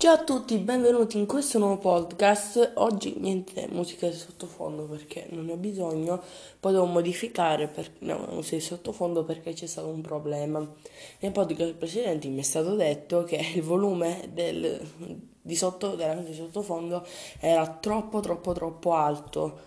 Ciao 0.00 0.14
a 0.14 0.24
tutti, 0.24 0.56
benvenuti 0.56 1.18
in 1.18 1.26
questo 1.26 1.58
nuovo 1.58 1.76
podcast. 1.76 2.72
Oggi 2.76 3.16
niente 3.18 3.68
musica 3.70 4.08
di 4.08 4.16
sottofondo 4.16 4.84
perché 4.84 5.26
non 5.28 5.44
ne 5.44 5.52
ho 5.52 5.56
bisogno. 5.56 6.22
Poi 6.58 6.72
devo 6.72 6.86
modificare 6.86 7.68
per... 7.68 7.90
no, 7.98 8.26
musica 8.30 8.56
di 8.56 8.62
sottofondo 8.62 9.24
perché 9.24 9.52
c'è 9.52 9.66
stato 9.66 9.88
un 9.88 10.00
problema. 10.00 10.66
Nei 11.18 11.30
podcast 11.30 11.74
precedenti 11.74 12.28
mi 12.28 12.38
è 12.38 12.42
stato 12.42 12.76
detto 12.76 13.24
che 13.24 13.46
il 13.54 13.60
volume 13.60 14.30
del, 14.32 14.80
di, 15.42 15.54
sotto, 15.54 15.94
della 15.96 16.14
musica 16.14 16.30
di 16.30 16.36
sottofondo 16.38 17.06
era 17.38 17.68
troppo 17.68 18.20
troppo 18.20 18.52
troppo 18.54 18.94
alto 18.94 19.58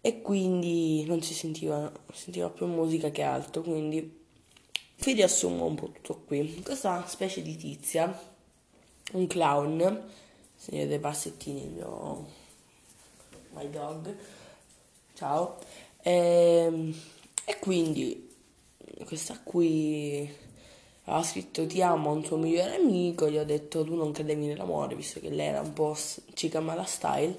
e 0.00 0.22
quindi 0.22 1.04
non 1.04 1.20
si 1.20 1.34
sentiva, 1.34 1.92
sentiva 2.10 2.48
più 2.48 2.64
musica 2.68 3.10
che 3.10 3.20
altro. 3.20 3.60
Quindi 3.60 4.18
vi 4.96 5.12
riassumo 5.12 5.66
un 5.66 5.74
po' 5.74 5.90
tutto 5.90 6.22
qui. 6.24 6.62
Questa 6.64 7.04
specie 7.06 7.42
di 7.42 7.54
tizia 7.56 8.30
un 9.12 9.26
clown, 9.26 10.10
segno 10.54 10.86
dei 10.86 10.98
passettini, 10.98 11.64
il 11.64 11.70
mio 11.70 12.26
my 13.54 13.68
dog, 13.70 14.14
ciao, 15.14 15.58
e, 16.00 16.12
ehm, 16.12 16.94
e 17.44 17.58
quindi 17.58 18.30
questa 19.04 19.38
qui 19.42 20.30
ha 21.04 21.22
scritto 21.22 21.66
ti 21.66 21.82
amo 21.82 22.12
un 22.12 22.24
suo 22.24 22.36
migliore 22.36 22.76
amico, 22.76 23.28
gli 23.28 23.36
ho 23.36 23.44
detto 23.44 23.84
tu 23.84 23.94
non 23.94 24.12
credevi 24.12 24.46
nell'amore, 24.46 24.94
visto 24.94 25.20
che 25.20 25.30
lei 25.30 25.48
era 25.48 25.60
un 25.60 25.72
po' 25.72 25.96
chica 26.34 26.60
mala 26.60 26.84
style, 26.84 27.36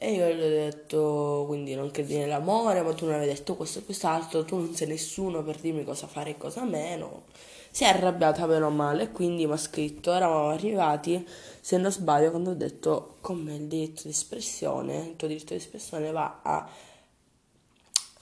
e 0.00 0.12
io 0.12 0.28
gli 0.28 0.40
ho 0.40 0.48
detto 0.48 1.44
quindi 1.46 1.74
non 1.74 1.90
credi 1.90 2.16
nell'amore, 2.18 2.82
ma 2.82 2.92
tu 2.94 3.06
non 3.06 3.14
avevi 3.14 3.32
detto 3.32 3.56
questo 3.56 3.80
e 3.80 3.84
quest'altro, 3.84 4.44
tu 4.44 4.56
non 4.56 4.74
sei 4.74 4.88
nessuno 4.88 5.42
per 5.42 5.56
dirmi 5.58 5.84
cosa 5.84 6.06
fare 6.06 6.30
e 6.30 6.36
cosa 6.36 6.64
meno 6.64 7.24
si 7.70 7.84
è 7.84 7.88
arrabbiata 7.88 8.46
meno 8.46 8.70
male, 8.70 9.10
quindi 9.10 9.46
mi 9.46 9.52
ha 9.52 9.56
scritto, 9.56 10.12
eravamo 10.12 10.48
arrivati, 10.48 11.26
se 11.60 11.76
non 11.76 11.92
sbaglio, 11.92 12.30
quando 12.30 12.50
ho 12.50 12.54
detto 12.54 13.16
come 13.20 13.54
il 13.54 13.66
diritto 13.66 14.02
di 14.04 14.10
espressione, 14.10 15.10
il 15.10 15.16
tuo 15.16 15.28
diritto 15.28 15.52
di 15.52 15.60
espressione 15.60 16.10
va 16.10 16.40
a 16.42 16.68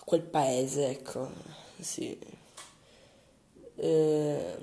quel 0.05 0.23
paese, 0.23 0.89
ecco, 0.91 1.31
sì. 1.79 2.19
Eh, 3.77 4.57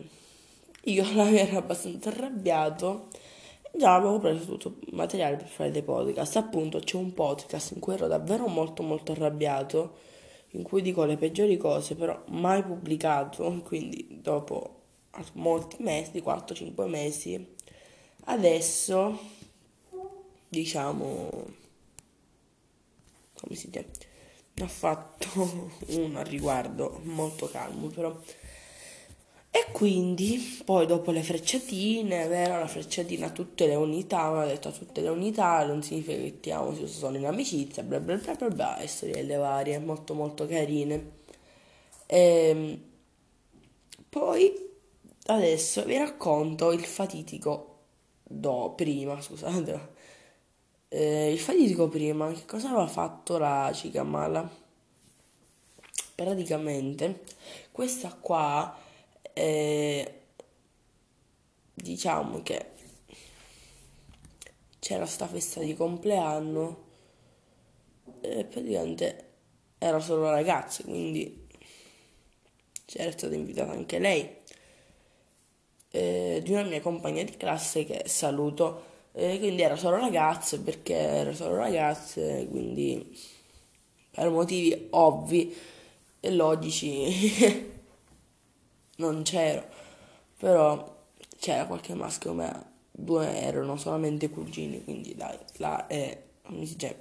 io 0.83 1.03
ero 1.33 1.57
abbastanza 1.57 2.09
arrabbiato 2.09 3.07
già 3.75 3.95
avevo 3.95 4.19
preso 4.19 4.45
tutto 4.45 4.75
il 4.85 4.93
materiale 4.93 5.37
per 5.37 5.47
fare 5.47 5.71
dei 5.71 5.83
podcast. 5.83 6.35
Appunto 6.37 6.79
c'è 6.79 6.97
un 6.97 7.13
podcast 7.13 7.71
in 7.71 7.79
cui 7.79 7.93
ero 7.93 8.07
davvero 8.07 8.47
molto 8.47 8.83
molto 8.83 9.11
arrabbiato 9.11 9.97
in 10.51 10.63
cui 10.63 10.81
dico 10.81 11.03
le 11.03 11.17
peggiori 11.17 11.57
cose 11.57 11.95
però 11.95 12.21
mai 12.27 12.63
pubblicato. 12.63 13.61
Quindi 13.65 14.19
dopo 14.21 14.81
molti 15.33 15.77
mesi, 15.79 16.21
4-5 16.21 16.87
mesi, 16.87 17.55
adesso 18.25 19.19
diciamo 20.47 21.61
come 23.43 23.55
si 23.55 23.69
dice? 23.69 23.87
Ho 24.61 24.67
fatto 24.67 25.71
uno 25.97 26.19
a 26.19 26.23
riguardo 26.23 27.01
molto 27.03 27.49
calmo 27.49 27.87
però 27.87 28.15
e 29.67 29.71
quindi 29.71 30.61
poi 30.65 30.85
dopo 30.85 31.11
le 31.11 31.23
frecciatine 31.23 32.27
vero 32.27 32.59
la 32.59 32.67
frecciatina 32.67 33.27
a 33.27 33.29
tutte 33.31 33.67
le 33.67 33.75
unità 33.75 34.31
mi 34.31 34.41
ha 34.41 34.45
detto 34.45 34.69
a 34.69 34.71
tutte 34.71 35.01
le 35.01 35.09
unità 35.09 35.65
non 35.65 35.81
significa 35.83 36.17
che 36.17 36.39
ti 36.39 36.51
amo 36.51 36.75
se 36.75 36.87
sono 36.87 37.17
in 37.17 37.25
amicizia 37.25 37.83
bla 37.83 37.99
bla 37.99 38.15
bla 38.15 38.33
bla 38.35 38.49
bla 38.49 38.77
e 38.79 38.87
storielle 38.87 39.35
varie 39.35 39.79
molto 39.79 40.13
molto 40.13 40.45
carine 40.47 41.11
e 42.05 42.19
ehm, 42.49 42.81
poi 44.09 44.71
Adesso 45.25 45.85
vi 45.85 45.97
racconto 45.97 46.73
il 46.73 46.83
fatitico 46.83 47.77
do 48.23 48.73
prima, 48.75 49.21
scusate. 49.21 49.91
Eh, 50.89 51.31
il 51.31 51.39
fatitico 51.39 51.87
prima, 51.87 52.29
che 52.33 52.45
cosa 52.45 52.67
aveva 52.69 52.87
fatto 52.87 53.37
la 53.37 53.71
Cigamala? 53.73 54.49
Praticamente 56.15 57.23
questa 57.71 58.13
qua 58.19 58.77
eh, 59.33 60.21
diciamo 61.73 62.41
che 62.43 62.71
c'era 64.79 65.05
sta 65.07 65.25
festa 65.27 65.61
di 65.61 65.73
compleanno 65.75 66.91
e 68.21 68.45
praticamente 68.45 69.31
era 69.77 69.99
solo 69.99 70.29
ragazze, 70.29 70.83
quindi 70.83 71.47
c'era 72.85 73.11
stata 73.11 73.33
invitata 73.35 73.71
anche 73.71 73.99
lei 73.99 74.29
eh, 75.91 76.41
di 76.43 76.51
una 76.51 76.63
mia 76.63 76.81
compagna 76.81 77.23
di 77.23 77.35
classe 77.37 77.85
che 77.85 78.03
saluto. 78.07 78.91
Eh, 79.15 79.37
quindi 79.37 79.61
era 79.61 79.75
solo 79.75 79.97
ragazze 79.97 80.59
perché 80.59 80.95
era 80.95 81.33
solo 81.33 81.55
ragazze, 81.57 82.47
quindi 82.49 83.15
per 84.11 84.29
motivi 84.29 84.87
ovvi 84.91 85.55
e 86.19 86.31
logici 86.31 87.71
non 88.97 89.23
c'ero. 89.23 89.65
Però 90.37 91.05
c'era 91.39 91.65
qualche 91.65 91.93
maschio, 91.93 92.33
ma 92.33 92.71
due 92.91 93.37
erano 93.37 93.77
solamente 93.77 94.29
cugini, 94.29 94.83
quindi 94.83 95.15
dai, 95.15 95.37
là 95.57 95.87
è 95.87 96.21
si 96.49 96.75
dice, 96.75 96.97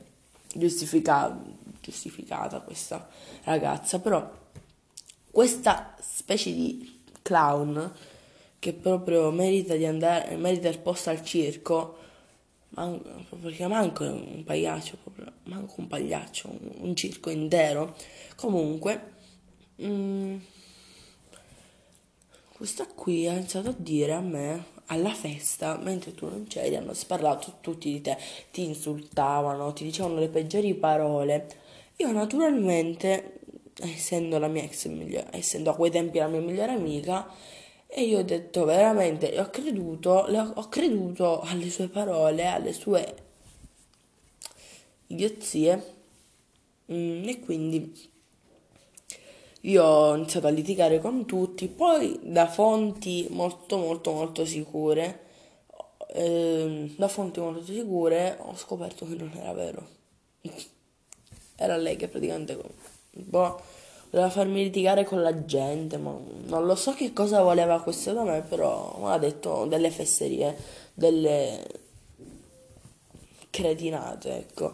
giustificata, 0.55 2.61
questa 2.61 3.09
ragazza. 3.45 4.01
Però 4.01 4.31
questa 5.31 5.97
specie 6.01 6.53
di 6.53 7.01
clown 7.23 7.93
che 8.59 8.73
proprio 8.73 9.31
merita 9.31 9.75
di 9.75 9.85
andare, 9.85 10.37
merita 10.37 10.69
il 10.69 10.79
posto 10.79 11.11
al 11.11 11.25
circo, 11.25 11.99
man- 12.71 13.27
perché 13.41 13.67
manco 13.67 14.05
un 14.05 14.43
pagliaccio, 14.45 14.99
proprio, 15.03 15.33
manco 15.45 15.75
un 15.79 15.89
pagliaccio, 15.89 16.49
un, 16.49 16.89
un 16.89 16.97
circo 16.97 17.31
intero. 17.31 17.97
Comunque, 18.37 19.13
mm, 19.83 20.37
questa 22.63 22.87
qui 22.87 23.27
ha 23.27 23.33
iniziato 23.33 23.71
a 23.71 23.75
dire 23.77 24.13
a 24.13 24.21
me 24.21 24.67
alla 24.87 25.13
festa, 25.13 25.77
mentre 25.79 26.15
tu 26.15 26.29
non 26.29 26.47
c'eri, 26.47 26.77
hanno 26.77 26.95
sparlato 26.95 27.57
tutti 27.61 27.91
di 27.91 28.01
te, 28.01 28.17
ti 28.53 28.63
insultavano, 28.63 29.73
ti 29.73 29.83
dicevano 29.83 30.21
le 30.21 30.29
peggiori 30.29 30.73
parole. 30.75 31.49
Io 31.97 32.13
naturalmente, 32.13 33.41
essendo 33.81 34.39
la 34.39 34.47
mia 34.47 34.63
ex 34.63 34.87
migliore, 34.87 35.27
essendo 35.33 35.71
a 35.71 35.75
quei 35.75 35.91
tempi 35.91 36.19
la 36.19 36.29
mia 36.29 36.39
migliore 36.39 36.71
amica, 36.71 37.29
e 37.89 38.03
io 38.03 38.21
ho 38.21 38.23
detto 38.23 38.65
veramente, 38.65 39.41
ho 39.41 39.51
creduto, 39.51 40.11
ho, 40.11 40.69
creduto 40.69 41.41
alle 41.41 41.69
sue 41.69 41.89
parole, 41.89 42.47
alle 42.47 42.73
sue 42.73 43.15
idiozie. 45.09 45.95
Mm, 46.93 47.29
e 47.29 47.41
quindi 47.41 48.12
io 49.63 49.85
ho 49.85 50.15
iniziato 50.17 50.47
a 50.47 50.51
litigare 50.51 51.01
con 51.01 51.25
tutti, 51.27 51.69
poi 51.69 52.19
da 52.23 52.49
fonti 52.49 53.27
molto 53.31 53.77
molto 53.77 54.13
molto 54.13 54.45
sicure, 54.45 55.21
eh, 56.09 56.93
da 56.97 57.09
fonti 57.09 57.41
molto 57.41 57.65
sicure 57.65 58.39
ho 58.41 58.57
scoperto 58.57 59.07
che 59.07 59.15
non 59.15 59.33
era 59.35 59.53
vero. 59.53 59.87
Era 61.55 61.77
lei 61.77 61.95
che 61.97 62.09
praticamente... 62.09 62.59
Boh, 63.13 63.61
voleva 64.11 64.31
farmi 64.31 64.65
litigare 64.65 65.05
con 65.05 65.23
la 65.23 65.45
gente, 65.45 65.97
ma 65.97 66.13
non 66.47 66.67
lo 66.67 66.75
so 66.75 66.93
che 66.93 67.13
cosa 67.13 67.41
voleva 67.43 67.81
questo 67.83 68.13
da 68.13 68.25
me, 68.25 68.41
però 68.43 68.97
mi 68.99 69.11
ha 69.13 69.19
detto 69.19 69.67
delle 69.67 69.91
fesserie, 69.91 70.57
delle 70.93 71.65
cretinate, 73.49 74.39
ecco. 74.39 74.73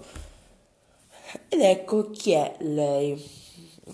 Ed 1.48 1.60
ecco 1.60 2.10
chi 2.10 2.32
è 2.32 2.56
lei. 2.60 3.22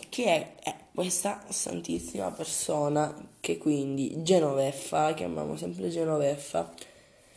Chi 0.09 0.22
è, 0.22 0.54
è 0.62 0.84
questa 0.94 1.43
santissima 1.49 2.31
persona 2.31 3.12
che 3.41 3.59
quindi 3.59 4.22
Genoveffa, 4.22 5.12
chiamiamo 5.15 5.56
sempre 5.56 5.88
Genoveffa. 5.88 6.72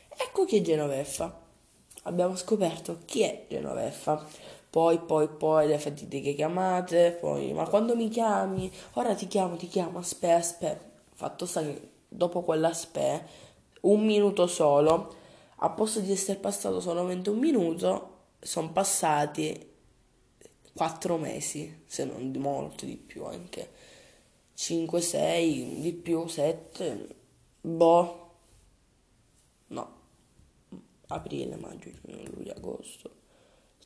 Ecco 0.09 0.45
chi 0.45 0.57
è 0.57 0.62
Genoveffa. 0.62 1.46
Abbiamo 2.03 2.35
scoperto 2.35 2.99
chi 3.05 3.23
è 3.23 3.46
Genoveffa 3.49 4.26
poi, 4.70 4.99
poi, 4.99 5.28
poi 5.28 5.67
le 5.67 5.79
fatidiche 5.79 6.35
chiamate, 6.35 7.17
poi, 7.20 7.52
ma 7.52 7.67
quando 7.67 7.96
mi 7.96 8.09
chiami, 8.09 8.72
ora 8.93 9.16
ti 9.16 9.28
chiamo, 9.28 9.55
ti 9.55 9.67
chiamo, 9.67 9.97
aspetta, 9.97 10.35
aspetta. 10.35 10.85
Fatto 11.16 11.47
sta 11.47 11.61
che 11.61 11.81
dopo 12.08 12.41
quell'aspetta, 12.41 13.26
un 13.81 14.05
minuto 14.05 14.46
solo, 14.46 15.16
a 15.55 15.70
posto 15.72 15.99
di 15.99 16.11
essere 16.11 16.37
passato 16.37 16.79
solamente 16.79 17.31
un 17.31 17.40
minuto, 17.40 18.09
sono 18.40 18.72
passati 18.72 19.76
quattro 20.78 21.18
mesi, 21.18 21.84
se 21.88 22.06
non 22.06 22.32
di 22.32 22.38
molto 22.38 22.85
di 22.85 22.96
più 22.96 23.26
anche. 23.26 23.72
5, 24.53 25.02
6, 25.02 25.82
di 25.82 25.94
più, 25.94 26.28
7, 26.28 27.08
boh, 27.62 28.35
no, 29.68 30.00
aprile, 31.08 31.56
maggio, 31.58 31.90
giugno, 31.91 32.24
luglio, 32.32 32.53
agosto 32.53 33.18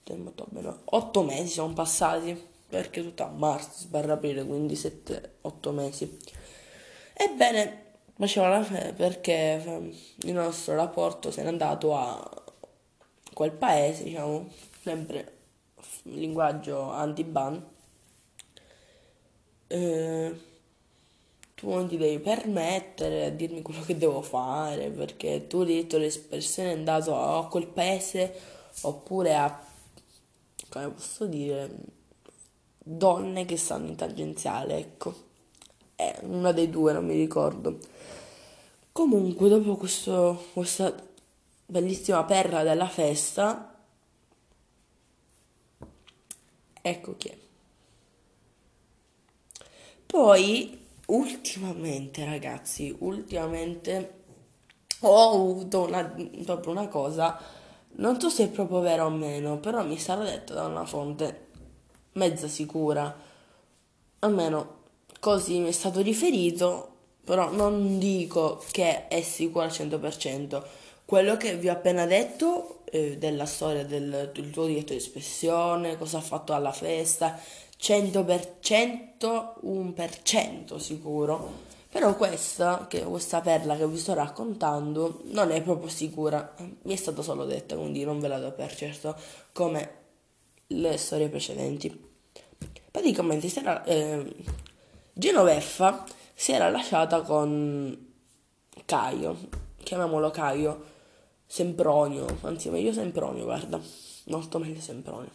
settembre, 0.02 0.32
ottobre, 0.32 0.62
no. 0.62 0.82
8 0.86 1.24
mesi 1.24 1.54
sono 1.54 1.74
passati 1.74 2.50
perché 2.68 3.02
tutta 3.02 3.28
marzo 3.28 3.82
sbarra 3.82 4.14
aprile, 4.14 4.46
quindi 4.46 4.76
7-8 4.76 5.72
mesi. 5.72 6.18
Ebbene, 7.14 7.94
faceva 8.16 8.48
la 8.48 8.64
fede 8.64 8.94
perché 8.94 9.90
il 10.24 10.34
nostro 10.34 10.76
rapporto 10.76 11.32
se 11.32 11.44
n'è 11.44 11.48
andato 11.48 11.96
a 11.96 12.44
quel 13.34 13.52
paese, 13.52 14.04
diciamo, 14.04 14.50
sempre 14.82 15.40
linguaggio 16.04 16.92
anti-ban. 16.92 17.66
Eh, 19.68 20.40
tu 21.56 21.70
non 21.70 21.88
ti 21.88 21.98
devi 21.98 22.20
permettere 22.20 23.26
a 23.26 23.30
dirmi 23.30 23.62
quello 23.62 23.82
che 23.82 23.98
devo 23.98 24.22
fare 24.22 24.90
perché 24.90 25.48
tu 25.48 25.60
hai 25.60 25.68
detto 25.68 25.98
l'espressione 25.98 26.72
è 26.72 26.76
andato 26.76 27.16
a 27.16 27.48
quel 27.48 27.68
paese 27.68 28.34
oppure 28.82 29.36
a, 29.36 29.64
come 30.70 30.90
posso 30.90 31.26
dire, 31.26 31.70
donne 32.84 33.46
che 33.46 33.58
stanno 33.58 33.88
in 33.88 33.96
tangenziale, 33.96 34.78
ecco. 34.78 35.30
È 35.96 36.20
una 36.24 36.52
dei 36.52 36.70
due, 36.70 36.94
non 36.94 37.06
mi 37.06 37.16
ricordo. 37.16 37.78
Comunque, 38.92 39.50
dopo 39.50 39.76
questo, 39.78 40.48
questa 40.54 40.94
bellissima 41.66 42.24
perla 42.24 42.64
della 42.64 42.88
festa, 42.88 43.71
ecco 46.82 47.16
chi 47.18 47.28
è. 47.28 47.38
Poi 50.06 50.80
ultimamente, 51.08 52.26
ragazzi, 52.26 52.96
ultimamente 53.00 54.20
ho 55.02 55.30
avuto 55.32 55.82
una, 55.88 56.04
proprio 56.44 56.72
una 56.72 56.88
cosa, 56.88 57.40
non 57.94 58.20
so 58.20 58.30
se 58.30 58.46
è 58.46 58.50
proprio 58.50 58.80
vera 58.80 59.06
o 59.06 59.10
meno, 59.10 59.58
però 59.58 59.84
mi 59.84 59.98
sarà 59.98 60.24
detto 60.24 60.54
da 60.54 60.66
una 60.66 60.86
fonte 60.86 61.48
mezza 62.14 62.48
sicura, 62.48 63.16
almeno 64.20 64.80
così 65.20 65.60
mi 65.60 65.70
è 65.70 65.72
stato 65.72 66.02
riferito, 66.02 66.90
però 67.24 67.52
non 67.52 68.00
dico 68.00 68.64
che 68.72 69.08
è 69.08 69.22
sicura 69.22 69.66
al 69.66 69.72
100%. 69.72 70.64
Quello 71.12 71.36
che 71.36 71.58
vi 71.58 71.68
ho 71.68 71.74
appena 71.74 72.06
detto 72.06 72.84
eh, 72.86 73.18
della 73.18 73.46
storia 73.46 73.84
del, 73.84 74.32
del 74.34 74.50
tuo 74.50 74.66
diretto 74.66 74.94
di 74.94 75.00
espressione, 75.00 75.98
cosa 75.98 76.20
ha 76.20 76.22
fatto 76.22 76.54
alla 76.54 76.72
festa, 76.72 77.38
100%, 77.78 79.56
1% 79.62 80.78
sicuro. 80.78 81.52
Però 81.90 82.16
questa, 82.16 82.86
che, 82.88 83.04
questa 83.04 83.42
perla 83.42 83.76
che 83.76 83.86
vi 83.90 83.98
sto 83.98 84.14
raccontando 84.14 85.24
non 85.32 85.52
è 85.52 85.62
proprio 85.62 85.90
sicura, 85.90 86.56
mi 86.84 86.94
è 86.94 86.96
stata 86.96 87.22
solo 87.22 87.44
detta, 87.44 87.76
quindi 87.76 88.06
non 88.06 88.22
ve 88.22 88.30
la 88.30 88.40
do 88.40 88.54
per 88.54 88.74
certo 88.74 89.14
come 89.52 89.96
le 90.68 90.96
storie 90.96 91.28
precedenti. 91.28 92.10
Praticamente 92.90 93.50
si 93.50 93.60
era, 93.60 93.84
eh, 93.84 94.34
Genoveffa 95.12 96.06
si 96.34 96.54
era 96.54 96.70
lasciata 96.70 97.20
con 97.20 98.14
Caio, 98.86 99.38
chiamiamolo 99.84 100.32
Caio, 100.32 101.00
Sempronio, 101.52 102.38
anzi 102.44 102.70
meglio 102.70 102.94
Sempronio, 102.94 103.44
guarda, 103.44 103.78
molto 104.28 104.58
meglio 104.58 104.80
Sempronio. 104.80 105.32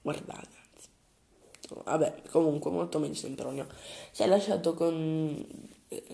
Guardate 0.00 0.64
vabbè, 1.84 2.22
comunque 2.30 2.70
molto 2.70 3.00
meglio 3.00 3.14
Sempronio. 3.14 3.66
Si 4.12 4.22
è 4.22 4.28
lasciato 4.28 4.74
con 4.74 5.44
eh, 5.88 6.04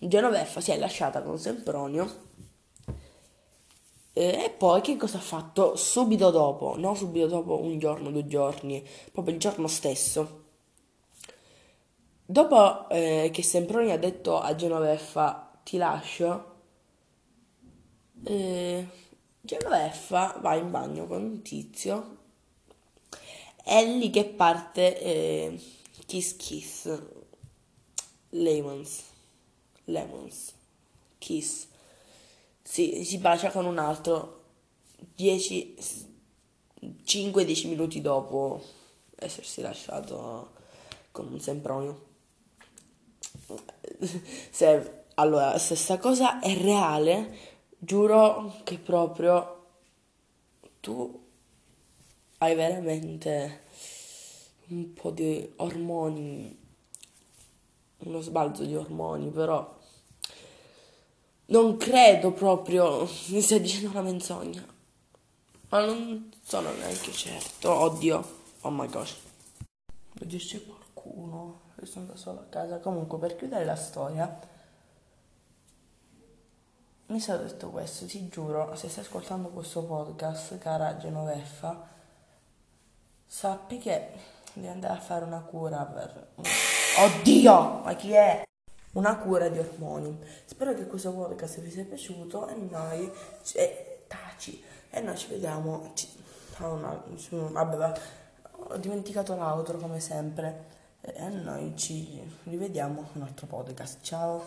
Genoveffa, 0.00 0.60
si 0.60 0.72
è 0.72 0.76
lasciata 0.76 1.22
con 1.22 1.38
Sempronio. 1.38 2.24
Eh, 4.12 4.44
e 4.44 4.50
poi 4.50 4.80
che 4.80 4.96
cosa 4.96 5.18
ha 5.18 5.20
fatto? 5.20 5.76
Subito 5.76 6.30
dopo, 6.30 6.76
no 6.76 6.96
subito 6.96 7.28
dopo 7.28 7.60
un 7.60 7.78
giorno, 7.78 8.10
due 8.10 8.26
giorni, 8.26 8.84
proprio 9.12 9.34
il 9.34 9.40
giorno 9.40 9.68
stesso. 9.68 10.42
Dopo 12.24 12.88
eh, 12.88 13.30
che 13.32 13.42
Sempronio 13.44 13.94
ha 13.94 13.98
detto 13.98 14.40
a 14.40 14.52
Genoveffa 14.56 15.60
ti 15.62 15.76
lascio, 15.76 16.54
eh, 18.24 18.86
Genoveffa 19.40 20.38
va 20.40 20.54
in 20.54 20.70
bagno 20.70 21.06
con 21.06 21.22
un 21.22 21.42
tizio 21.42 22.16
è 23.66 23.84
lì 23.84 24.10
che 24.10 24.24
parte 24.24 25.00
eh, 25.00 25.60
Kiss 26.06 26.36
Kiss. 26.36 27.02
Lemons. 28.30 29.02
Lemons. 29.86 30.52
Kiss. 31.18 31.66
Si, 32.62 33.04
si 33.04 33.18
bacia 33.18 33.50
con 33.50 33.64
un 33.64 33.78
altro 33.78 34.44
10 35.16 35.74
5-10 37.04 37.68
minuti 37.68 38.00
dopo 38.00 38.62
essersi 39.16 39.62
lasciato 39.62 40.52
con 41.10 41.26
un 41.26 41.40
sempronio. 41.40 42.04
Se, 44.50 45.04
allora, 45.14 45.58
se 45.58 45.74
sta 45.74 45.98
cosa 45.98 46.38
è 46.38 46.54
reale, 46.54 47.55
giuro 47.78 48.54
che 48.64 48.78
proprio 48.78 49.66
tu 50.80 51.24
hai 52.38 52.54
veramente 52.54 53.62
un 54.68 54.92
po' 54.92 55.10
di 55.10 55.52
ormoni, 55.56 56.58
uno 57.98 58.20
sbalzo 58.20 58.64
di 58.64 58.74
ormoni, 58.74 59.30
però 59.30 59.74
non 61.46 61.76
credo 61.76 62.32
proprio 62.32 63.08
mi 63.28 63.40
stia 63.40 63.60
dicendo 63.60 63.90
una 63.90 64.02
menzogna. 64.02 64.74
Ma 65.68 65.84
non 65.84 66.30
sono 66.42 66.72
neanche 66.72 67.10
certo. 67.12 67.72
Oddio. 67.72 68.34
Oh 68.62 68.70
my 68.70 68.88
gosh. 68.88 69.16
Oggi 70.20 70.38
c'è 70.38 70.64
qualcuno. 70.64 71.60
Sono 71.82 72.06
da 72.06 72.16
sola 72.16 72.40
a 72.40 72.44
casa. 72.44 72.78
Comunque, 72.78 73.18
per 73.18 73.36
chiudere 73.36 73.64
la 73.64 73.76
storia, 73.76 74.38
mi 77.06 77.20
sono 77.20 77.42
detto 77.42 77.70
questo. 77.70 78.06
Ti 78.06 78.28
giuro, 78.28 78.74
se 78.74 78.88
stai 78.88 79.04
ascoltando 79.04 79.48
questo 79.48 79.84
podcast, 79.84 80.58
cara 80.58 80.96
Genoveffa, 80.96 81.88
sappi 83.26 83.78
che 83.78 84.10
devi 84.54 84.68
andare 84.68 84.94
a 84.94 85.00
fare 85.00 85.24
una 85.24 85.40
cura 85.40 85.84
per... 85.84 86.28
Oddio, 86.98 87.80
ma 87.84 87.94
chi 87.94 88.12
è? 88.12 88.42
Una 88.92 89.18
cura 89.18 89.48
di 89.48 89.58
ormoni. 89.58 90.18
Spero 90.46 90.74
che 90.74 90.86
questo 90.86 91.12
podcast 91.12 91.60
vi 91.60 91.70
sia 91.70 91.84
piaciuto 91.84 92.48
e 92.48 92.54
noi... 92.54 93.12
Eh, 93.54 94.04
taci. 94.06 94.62
E 94.90 95.00
noi 95.00 95.16
ci 95.16 95.28
vediamo... 95.28 95.90
Ci... 95.94 96.08
Oh, 96.60 96.76
no, 96.76 97.02
vabbè, 97.30 98.00
ho 98.68 98.76
dimenticato 98.78 99.36
l'altro 99.36 99.76
come 99.76 100.00
sempre. 100.00 100.74
E 101.02 101.28
noi 101.28 101.76
ci 101.76 102.20
rivediamo 102.44 103.10
in 103.12 103.20
un 103.20 103.28
altro 103.28 103.46
podcast. 103.46 103.98
Ciao. 104.00 104.46